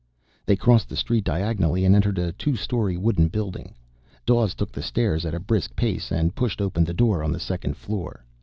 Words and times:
They 0.47 0.55
crossed 0.55 0.89
the 0.89 0.95
street 0.95 1.23
diagonally, 1.25 1.85
and 1.85 1.95
entered 1.95 2.17
a 2.17 2.31
two 2.31 2.55
story 2.55 2.97
wooden 2.97 3.27
building. 3.27 3.75
Dawes 4.25 4.55
took 4.55 4.71
the 4.71 4.81
stairs 4.81 5.27
at 5.27 5.35
a 5.35 5.39
brisk 5.39 5.75
pace, 5.75 6.11
and 6.11 6.33
pushed 6.33 6.59
open 6.59 6.85
the 6.85 6.91
door 6.95 7.21
on 7.23 7.31
the 7.31 7.39
second 7.39 7.77
floor. 7.77 8.25